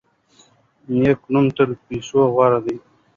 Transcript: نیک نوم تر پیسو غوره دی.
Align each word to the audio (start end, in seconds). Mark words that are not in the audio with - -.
نیک 0.99 1.19
نوم 1.31 1.45
تر 1.55 1.69
پیسو 1.85 2.19
غوره 2.33 2.59
دی. 2.65 2.75